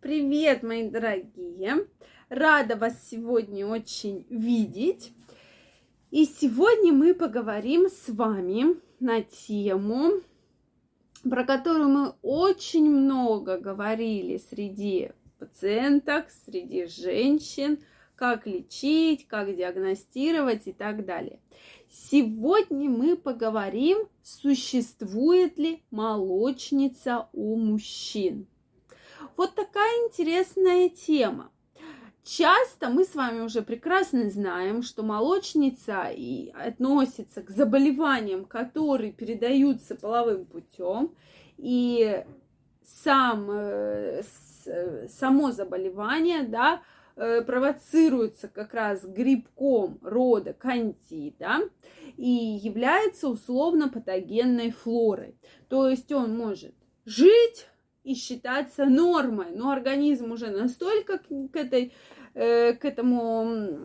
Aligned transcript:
Привет, 0.00 0.62
мои 0.62 0.88
дорогие! 0.88 1.88
Рада 2.28 2.76
вас 2.76 3.08
сегодня 3.10 3.66
очень 3.66 4.24
видеть. 4.30 5.12
И 6.12 6.24
сегодня 6.24 6.92
мы 6.92 7.14
поговорим 7.14 7.88
с 7.88 8.08
вами 8.08 8.76
на 9.00 9.22
тему, 9.22 10.20
про 11.28 11.44
которую 11.44 11.88
мы 11.88 12.14
очень 12.22 12.88
много 12.88 13.58
говорили 13.58 14.36
среди 14.36 15.10
пациенток, 15.40 16.26
среди 16.46 16.86
женщин, 16.86 17.80
как 18.14 18.46
лечить, 18.46 19.26
как 19.26 19.56
диагностировать 19.56 20.68
и 20.68 20.72
так 20.72 21.06
далее. 21.06 21.40
Сегодня 21.90 22.88
мы 22.88 23.16
поговорим, 23.16 24.06
существует 24.22 25.58
ли 25.58 25.82
молочница 25.90 27.28
у 27.32 27.56
мужчин. 27.56 28.46
Вот 29.38 29.54
такая 29.54 30.04
интересная 30.04 30.88
тема. 30.88 31.52
Часто 32.24 32.88
мы 32.88 33.04
с 33.04 33.14
вами 33.14 33.42
уже 33.42 33.62
прекрасно 33.62 34.28
знаем, 34.30 34.82
что 34.82 35.04
молочница 35.04 36.08
и 36.12 36.50
относится 36.50 37.42
к 37.42 37.50
заболеваниям, 37.50 38.44
которые 38.44 39.12
передаются 39.12 39.94
половым 39.94 40.44
путем, 40.44 41.14
и 41.56 42.24
сам, 42.84 43.48
э, 43.48 44.22
само 45.08 45.52
заболевание, 45.52 46.42
да, 46.42 46.82
э, 47.14 47.40
провоцируется 47.42 48.48
как 48.48 48.74
раз 48.74 49.04
грибком 49.04 50.00
рода 50.02 50.52
кандида 50.52 51.60
и 52.16 52.28
является 52.28 53.28
условно 53.28 53.88
патогенной 53.88 54.72
флорой. 54.72 55.36
То 55.68 55.88
есть 55.88 56.10
он 56.10 56.36
может 56.36 56.74
жить 57.04 57.68
и 58.04 58.14
считаться 58.14 58.86
нормой, 58.86 59.52
но 59.54 59.70
организм 59.70 60.32
уже 60.32 60.50
настолько 60.50 61.18
к 61.18 61.56
этой 61.56 61.92
Э, 62.40 62.74
к 62.74 62.84
этому 62.84 63.76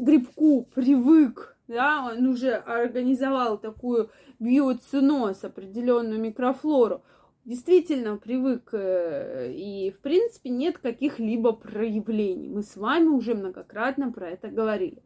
грибку 0.00 0.66
привык, 0.74 1.56
да, 1.68 2.10
он 2.12 2.26
уже 2.26 2.54
организовал 2.54 3.58
такую 3.58 4.10
биоциноз, 4.40 5.44
определенную 5.44 6.20
микрофлору, 6.20 7.04
действительно 7.44 8.16
привык, 8.16 8.70
э, 8.72 9.52
и, 9.52 9.92
в 9.92 10.00
принципе, 10.00 10.50
нет 10.50 10.78
каких-либо 10.78 11.52
проявлений. 11.52 12.48
Мы 12.48 12.64
с 12.64 12.76
вами 12.76 13.06
уже 13.06 13.36
многократно 13.36 14.10
про 14.10 14.30
это 14.30 14.48
говорили. 14.48 15.00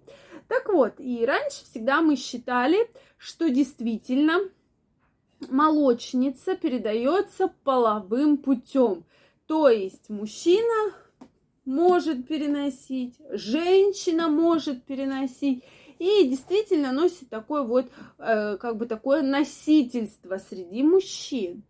Так 0.49 0.71
вот, 0.71 0.95
и 0.99 1.27
раньше 1.27 1.67
всегда 1.67 2.01
мы 2.01 2.17
считали, 2.17 2.79
что 3.19 3.51
действительно 3.51 4.39
молочница 5.49 6.57
передается 6.57 7.53
половым 7.65 8.39
путем. 8.39 9.05
То 9.47 9.69
есть 9.69 10.09
мужчина 10.09 10.93
может 11.65 12.27
переносить, 12.27 13.17
женщина 13.31 14.29
может 14.29 14.85
переносить. 14.85 15.65
И 15.99 16.29
действительно 16.29 16.93
носит 16.93 17.31
такое 17.31 17.63
вот, 17.63 17.91
э, 18.19 18.57
как 18.59 18.77
бы 18.77 18.87
такое 18.87 19.23
носительство 19.23 20.37
среди 20.39 20.83
мужчин. 20.83 21.65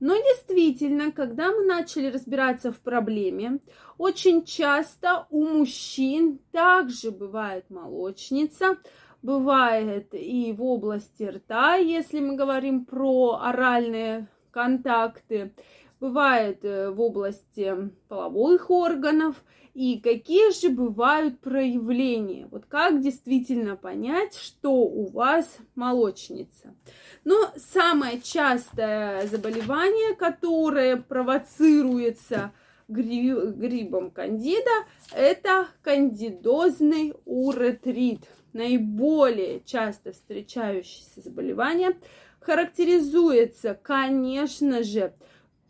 Но 0.00 0.14
действительно, 0.14 1.10
когда 1.12 1.50
мы 1.52 1.64
начали 1.64 2.06
разбираться 2.06 2.72
в 2.72 2.80
проблеме, 2.80 3.58
очень 3.96 4.44
часто 4.44 5.26
у 5.30 5.44
мужчин 5.44 6.38
также 6.52 7.10
бывает 7.10 7.68
молочница, 7.68 8.78
бывает 9.22 10.08
и 10.12 10.52
в 10.52 10.62
области 10.62 11.24
рта, 11.24 11.76
если 11.76 12.20
мы 12.20 12.36
говорим 12.36 12.84
про 12.84 13.40
оральные 13.42 14.28
контакты, 14.50 15.52
бывает 16.00 16.64
э, 16.64 16.90
в 16.90 17.00
области 17.00 17.74
половых 18.08 18.70
органов 18.70 19.36
и 19.74 20.00
какие 20.00 20.52
же 20.60 20.70
бывают 20.70 21.40
проявления. 21.40 22.48
Вот 22.50 22.66
как 22.66 23.00
действительно 23.00 23.76
понять, 23.76 24.34
что 24.34 24.72
у 24.72 25.10
вас 25.10 25.58
молочница. 25.74 26.74
Но 27.24 27.52
самое 27.56 28.20
частое 28.20 29.26
заболевание, 29.26 30.14
которое 30.16 30.96
провоцируется 30.96 32.52
грибом 32.88 34.10
кандида, 34.10 34.70
это 35.12 35.68
кандидозный 35.82 37.14
уретрит. 37.24 38.20
Наиболее 38.52 39.60
часто 39.64 40.12
встречающееся 40.12 41.20
заболевание 41.20 41.96
характеризуется, 42.40 43.78
конечно 43.80 44.82
же, 44.82 45.12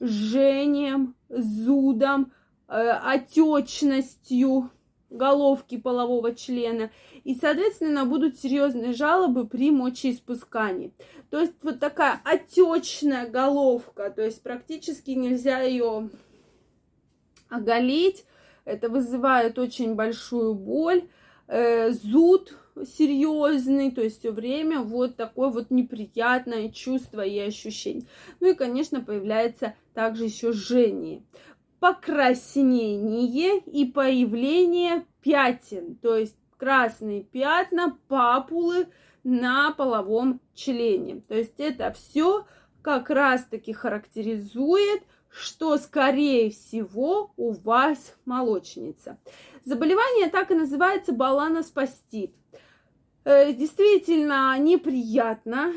жжением, 0.00 1.16
зудом, 1.28 2.32
э, 2.68 2.92
отечностью 3.14 4.70
головки 5.10 5.76
полового 5.76 6.34
члена. 6.34 6.90
И, 7.24 7.34
соответственно, 7.34 8.04
будут 8.04 8.38
серьезные 8.38 8.92
жалобы 8.92 9.46
при 9.46 9.70
мочеиспускании. 9.70 10.92
То 11.30 11.40
есть 11.40 11.54
вот 11.62 11.80
такая 11.80 12.20
отечная 12.24 13.28
головка, 13.28 14.10
то 14.10 14.22
есть 14.22 14.42
практически 14.42 15.10
нельзя 15.10 15.60
ее 15.60 16.08
оголить. 17.48 18.24
Это 18.64 18.88
вызывает 18.88 19.58
очень 19.58 19.94
большую 19.94 20.54
боль, 20.54 21.08
э, 21.46 21.90
зуд, 21.90 22.54
серьезный, 22.84 23.90
то 23.90 24.02
есть 24.02 24.20
все 24.20 24.30
время 24.30 24.80
вот 24.80 25.16
такое 25.16 25.48
вот 25.48 25.70
неприятное 25.70 26.68
чувство 26.70 27.22
и 27.22 27.38
ощущение. 27.38 28.06
Ну 28.40 28.50
и, 28.50 28.54
конечно, 28.54 29.00
появляется 29.00 29.74
также 29.94 30.24
еще 30.24 30.52
жжение, 30.52 31.22
покраснение 31.80 33.58
и 33.60 33.84
появление 33.86 35.04
пятен, 35.22 35.96
то 35.96 36.16
есть 36.16 36.36
красные 36.56 37.22
пятна, 37.22 37.96
папулы 38.08 38.88
на 39.24 39.72
половом 39.72 40.40
члене. 40.54 41.22
То 41.28 41.34
есть 41.34 41.58
это 41.58 41.92
все 41.92 42.46
как 42.82 43.10
раз-таки 43.10 43.72
характеризует, 43.72 45.02
что, 45.30 45.76
скорее 45.78 46.50
всего, 46.50 47.32
у 47.36 47.52
вас 47.52 48.14
молочница. 48.24 49.18
Заболевание 49.64 50.28
так 50.28 50.50
и 50.50 50.54
называется 50.54 51.12
баланоспастит. 51.12 52.34
Э, 53.24 53.52
действительно 53.52 54.58
неприятно, 54.58 55.74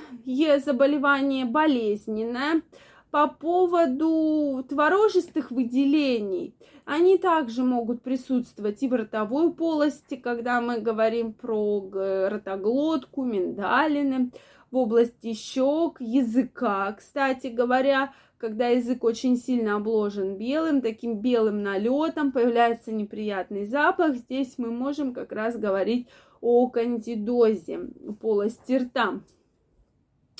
заболевание 0.59 1.45
болезненное. 1.45 2.62
По 3.11 3.27
поводу 3.27 4.66
творожистых 4.69 5.51
выделений, 5.51 6.55
они 6.85 7.17
также 7.17 7.61
могут 7.61 8.01
присутствовать 8.01 8.81
и 8.81 8.88
в 8.88 8.94
ротовой 8.94 9.51
полости, 9.51 10.16
когда 10.16 10.61
мы 10.61 10.79
говорим 10.79 11.33
про 11.33 11.89
ротоглотку, 12.29 13.25
миндалины, 13.25 14.31
в 14.71 14.77
области 14.77 15.33
щек, 15.33 15.97
языка. 16.00 16.94
Кстати 16.94 17.47
говоря, 17.47 18.13
когда 18.38 18.69
язык 18.69 19.03
очень 19.03 19.35
сильно 19.35 19.75
обложен 19.75 20.38
белым, 20.38 20.81
таким 20.81 21.19
белым 21.19 21.63
налетом, 21.63 22.31
появляется 22.31 22.94
неприятный 22.94 23.66
запах, 23.66 24.16
здесь 24.16 24.53
мы 24.57 24.71
можем 24.71 25.13
как 25.13 25.33
раз 25.33 25.57
говорить 25.57 26.07
о 26.39 26.69
кандидозе 26.69 27.89
полости 28.21 28.71
рта. 28.71 29.19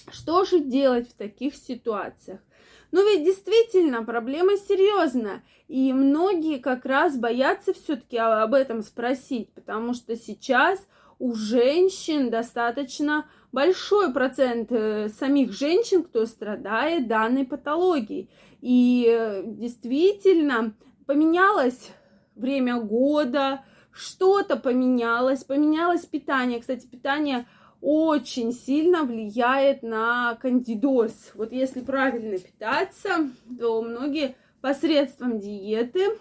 Что 0.10 0.46
же 0.46 0.62
делать 0.62 1.10
в 1.10 1.14
таких 1.14 1.54
ситуациях? 1.56 2.40
Ну 2.92 3.06
ведь 3.10 3.24
действительно 3.24 4.04
проблема 4.04 4.58
серьезная, 4.58 5.44
и 5.68 5.94
многие 5.94 6.60
как 6.60 6.86
раз 6.86 7.18
боятся 7.18 7.74
все-таки 7.74 8.18
об 8.18 8.54
этом 8.54 8.84
спросить, 8.84 9.54
потому 9.54 9.94
что 9.94 10.16
сейчас 10.18 10.86
у 11.18 11.34
женщин 11.34 12.30
достаточно 12.30 13.26
большой 13.52 14.12
процент 14.12 14.72
э, 14.72 15.10
самих 15.10 15.54
женщин, 15.54 16.04
кто 16.04 16.26
страдает 16.26 17.08
данной 17.08 17.46
патологией. 17.46 18.30
И 18.60 19.06
э, 19.08 19.44
действительно 19.46 20.74
поменялось 21.06 21.92
время 22.36 22.80
года, 22.80 23.64
что-то 23.92 24.58
поменялось, 24.58 25.44
поменялось 25.44 26.06
питание. 26.06 26.60
Кстати, 26.60 26.88
питание 26.88 27.46
очень 27.82 28.54
сильно 28.54 29.04
влияет 29.04 29.82
на 29.82 30.36
кандидоз. 30.36 31.32
Вот 31.34 31.52
если 31.52 31.82
правильно 31.82 32.38
питаться, 32.38 33.30
то 33.60 33.82
многие 33.82 34.36
посредством 34.62 35.40
диеты, 35.40 36.18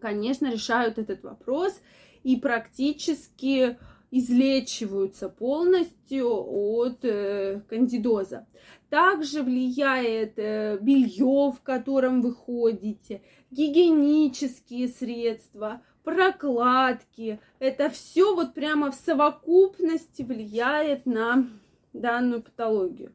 конечно, 0.00 0.50
решают 0.50 0.98
этот 0.98 1.22
вопрос 1.22 1.80
и 2.24 2.36
практически 2.36 3.76
излечиваются 4.10 5.28
полностью 5.28 6.28
от 6.28 7.04
э, 7.04 7.60
кандидоза. 7.68 8.46
Также 8.88 9.42
влияет 9.42 10.38
э, 10.38 10.78
белье, 10.80 11.52
в 11.52 11.60
котором 11.62 12.22
вы 12.22 12.32
ходите, 12.32 13.22
гигиенические 13.50 14.88
средства, 14.88 15.82
прокладки. 16.06 17.40
Это 17.58 17.90
все 17.90 18.36
вот 18.36 18.54
прямо 18.54 18.92
в 18.92 18.94
совокупности 18.94 20.22
влияет 20.22 21.04
на 21.04 21.48
данную 21.92 22.42
патологию. 22.42 23.12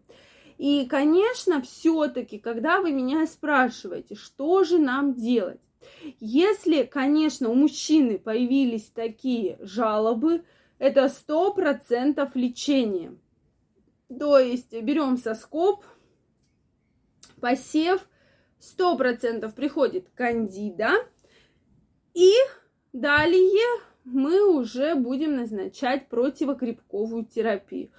И, 0.57 0.85
конечно, 0.87 1.61
все-таки, 1.61 2.37
когда 2.37 2.81
вы 2.81 2.91
меня 2.91 3.25
спрашиваете, 3.27 4.15
что 4.15 4.65
же 4.65 4.77
нам 4.77 5.13
делать, 5.13 5.61
если, 6.19 6.83
конечно, 6.83 7.49
у 7.49 7.55
мужчины 7.55 8.19
появились 8.19 8.91
такие 8.93 9.57
жалобы, 9.61 10.43
это 10.77 11.07
сто 11.07 11.53
процентов 11.53 12.35
лечение. 12.35 13.17
То 14.19 14.37
есть 14.37 14.73
берем 14.73 15.17
соскоб, 15.17 15.85
посев, 17.39 18.05
сто 18.59 18.97
процентов 18.97 19.55
приходит 19.55 20.09
кандида, 20.13 20.91
и 22.13 22.33
далее 22.93 23.81
мы 24.03 24.57
уже 24.57 24.95
будем 24.95 25.35
назначать 25.35 26.07
противокрепковую 26.07 27.25
терапию. 27.25 27.89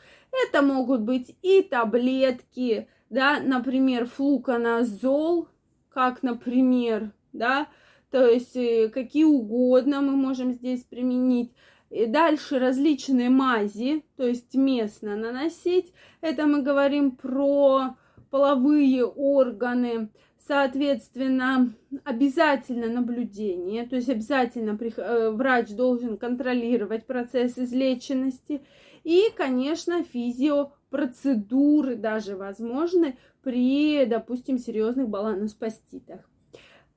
Это 0.45 0.63
могут 0.63 1.03
быть 1.03 1.37
и 1.43 1.63
таблетки, 1.63 2.89
да, 3.11 3.41
например, 3.41 4.07
флуконазол, 4.07 5.49
как, 5.91 6.23
например, 6.23 7.13
да, 7.33 7.69
то 8.11 8.27
есть 8.27 8.57
э, 8.57 8.89
какие 8.89 9.25
угодно 9.25 10.01
мы 10.01 10.17
можем 10.17 10.53
здесь 10.53 10.83
применить. 10.85 11.53
И 11.91 12.07
дальше 12.07 12.59
различные 12.59 13.29
мази, 13.29 14.05
то 14.17 14.27
есть 14.27 14.55
местно 14.55 15.15
наносить. 15.15 15.93
Это 16.23 16.47
мы 16.47 16.63
говорим 16.63 17.11
про 17.11 17.97
половые 18.31 19.05
органы. 19.05 20.09
Соответственно, 20.47 21.73
обязательно 22.03 22.89
наблюдение, 22.89 23.87
то 23.87 23.95
есть 23.95 24.09
обязательно 24.09 24.77
э, 24.81 25.31
врач 25.31 25.71
должен 25.71 26.19
контролировать 26.19 27.07
процесс 27.07 27.57
излеченности. 27.57 28.61
И, 29.05 29.31
конечно, 29.37 30.03
физиопроцедуры 30.03 31.95
даже 31.95 32.35
возможны 32.37 33.17
при, 33.43 34.05
допустим, 34.05 34.59
серьезных 34.59 35.09
баланоспаститах. 35.09 36.29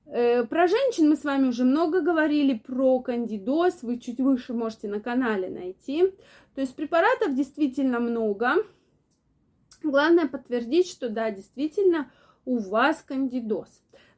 Э, 0.07 0.43
про 0.45 0.67
женщин 0.67 1.07
мы 1.09 1.15
с 1.15 1.23
вами 1.23 1.47
уже 1.47 1.65
много 1.65 2.01
говорили, 2.01 2.57
про 2.57 2.99
кандидоз 2.99 3.83
вы 3.83 3.99
чуть 3.99 4.19
выше 4.19 4.53
можете 4.53 4.87
на 4.87 4.99
канале 4.99 5.49
найти. 5.49 6.11
То 6.55 6.61
есть 6.61 6.75
препаратов 6.75 7.35
действительно 7.35 7.99
много. 7.99 8.55
Главное 9.83 10.27
подтвердить, 10.27 10.89
что 10.89 11.09
да, 11.09 11.29
действительно 11.29 12.09
у 12.45 12.59
вас 12.59 13.03
кандидоз. 13.05 13.67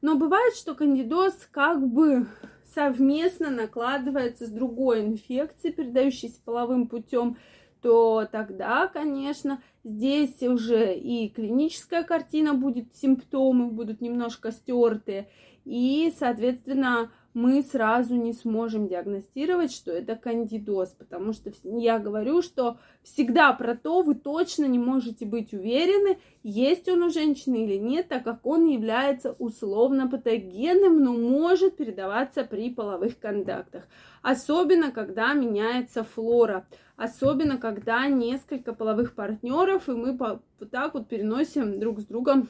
Но 0.01 0.15
бывает, 0.15 0.55
что 0.55 0.75
кандидоз 0.75 1.33
как 1.51 1.85
бы 1.87 2.27
совместно 2.75 3.49
накладывается 3.49 4.45
с 4.45 4.49
другой 4.49 5.01
инфекцией, 5.01 5.73
передающейся 5.73 6.39
половым 6.43 6.87
путем, 6.87 7.37
то 7.81 8.27
тогда, 8.31 8.87
конечно, 8.87 9.61
здесь 9.83 10.41
уже 10.41 10.95
и 10.95 11.29
клиническая 11.29 12.03
картина 12.03 12.53
будет, 12.53 12.95
симптомы 12.95 13.67
будут 13.67 14.01
немножко 14.01 14.51
стертые, 14.51 15.29
и, 15.65 16.13
соответственно, 16.17 17.11
мы 17.37 17.61
сразу 17.61 18.15
не 18.15 18.33
сможем 18.33 18.87
диагностировать, 18.87 19.71
что 19.71 19.91
это 19.91 20.15
кандидоз, 20.15 20.89
потому 20.97 21.33
что 21.33 21.51
я 21.63 21.99
говорю, 21.99 22.41
что 22.41 22.79
всегда 23.03 23.53
про 23.53 23.75
то 23.75 24.01
вы 24.01 24.15
точно 24.15 24.65
не 24.65 24.79
можете 24.79 25.23
быть 25.27 25.53
уверены, 25.53 26.17
есть 26.41 26.89
он 26.89 27.03
у 27.03 27.11
женщины 27.11 27.63
или 27.65 27.75
нет, 27.77 28.07
так 28.07 28.23
как 28.23 28.43
он 28.43 28.65
является 28.65 29.33
условно 29.33 30.07
патогенным, 30.07 31.03
но 31.03 31.13
может 31.13 31.77
передаваться 31.77 32.43
при 32.43 32.73
половых 32.73 33.19
контактах. 33.19 33.87
Особенно, 34.23 34.89
когда 34.89 35.35
меняется 35.35 36.03
флора, 36.03 36.65
особенно, 36.95 37.59
когда 37.59 38.07
несколько 38.07 38.73
половых 38.73 39.13
партнеров, 39.13 39.87
и 39.87 39.91
мы 39.91 40.17
вот 40.17 40.41
так 40.71 40.95
вот 40.95 41.07
переносим 41.07 41.79
друг 41.79 41.99
с 41.99 42.05
другом 42.05 42.49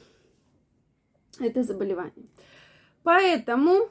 это 1.38 1.62
заболевание. 1.62 2.24
Поэтому 3.02 3.90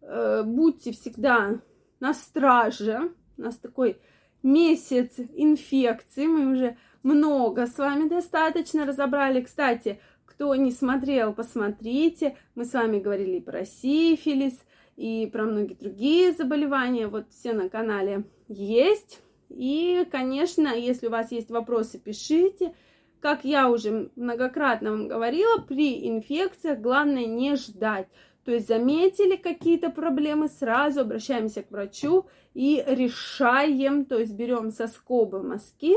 будьте 0.00 0.92
всегда 0.92 1.60
на 2.00 2.14
страже. 2.14 3.12
У 3.36 3.42
нас 3.42 3.56
такой 3.56 3.98
месяц 4.42 5.12
инфекции. 5.34 6.26
Мы 6.26 6.52
уже 6.52 6.76
много 7.02 7.66
с 7.66 7.78
вами 7.78 8.08
достаточно 8.08 8.86
разобрали. 8.86 9.42
Кстати, 9.42 10.00
кто 10.24 10.54
не 10.54 10.70
смотрел, 10.70 11.32
посмотрите. 11.32 12.36
Мы 12.54 12.64
с 12.64 12.72
вами 12.72 13.00
говорили 13.00 13.40
про 13.40 13.64
сифилис 13.64 14.58
и 14.96 15.28
про 15.32 15.44
многие 15.44 15.74
другие 15.74 16.32
заболевания. 16.32 17.08
Вот 17.08 17.30
все 17.30 17.52
на 17.52 17.68
канале 17.68 18.24
есть. 18.48 19.20
И, 19.48 20.06
конечно, 20.10 20.68
если 20.68 21.06
у 21.06 21.10
вас 21.10 21.32
есть 21.32 21.50
вопросы, 21.50 21.98
пишите. 21.98 22.74
Как 23.20 23.44
я 23.44 23.68
уже 23.68 24.10
многократно 24.14 24.92
вам 24.92 25.08
говорила, 25.08 25.58
при 25.58 26.08
инфекциях 26.08 26.78
главное 26.78 27.26
не 27.26 27.56
ждать. 27.56 28.08
То 28.48 28.54
есть 28.54 28.66
заметили 28.66 29.36
какие-то 29.36 29.90
проблемы, 29.90 30.48
сразу 30.48 31.02
обращаемся 31.02 31.62
к 31.62 31.70
врачу 31.70 32.24
и 32.54 32.82
решаем, 32.86 34.06
то 34.06 34.18
есть 34.18 34.32
берем 34.32 34.70
соскобы 34.70 35.42
мазки 35.42 35.94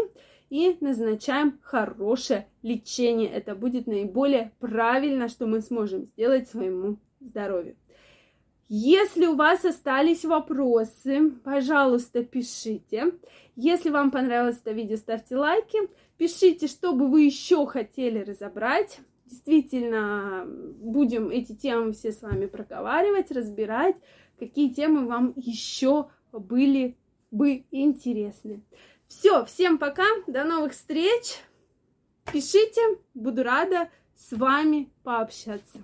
и 0.49 0.75
назначаем 0.81 1.61
хорошее 1.61 2.49
лечение. 2.61 3.29
Это 3.29 3.55
будет 3.55 3.87
наиболее 3.87 4.51
правильно, 4.59 5.29
что 5.29 5.47
мы 5.47 5.61
сможем 5.61 6.03
сделать 6.07 6.49
своему 6.49 6.97
здоровью. 7.21 7.77
Если 8.67 9.27
у 9.27 9.37
вас 9.37 9.63
остались 9.63 10.25
вопросы, 10.25 11.31
пожалуйста, 11.45 12.21
пишите. 12.25 13.13
Если 13.55 13.89
вам 13.89 14.11
понравилось 14.11 14.59
это 14.61 14.73
видео, 14.73 14.97
ставьте 14.97 15.37
лайки. 15.37 15.79
Пишите, 16.17 16.67
что 16.67 16.91
бы 16.91 17.07
вы 17.07 17.21
еще 17.21 17.65
хотели 17.65 18.19
разобрать 18.19 18.99
действительно 19.31 20.45
будем 20.45 21.29
эти 21.29 21.55
темы 21.55 21.93
все 21.93 22.11
с 22.11 22.21
вами 22.21 22.45
проговаривать, 22.45 23.31
разбирать, 23.31 23.95
какие 24.37 24.69
темы 24.69 25.07
вам 25.07 25.33
еще 25.35 26.09
были 26.31 26.97
бы 27.31 27.65
интересны. 27.71 28.61
Все, 29.07 29.45
всем 29.45 29.77
пока, 29.77 30.05
до 30.27 30.43
новых 30.43 30.73
встреч. 30.73 31.37
Пишите, 32.31 32.81
буду 33.13 33.43
рада 33.43 33.89
с 34.15 34.31
вами 34.31 34.89
пообщаться. 35.03 35.83